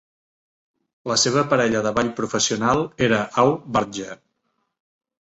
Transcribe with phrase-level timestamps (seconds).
[1.11, 4.21] La seva parella de ball professional era Au Vardja.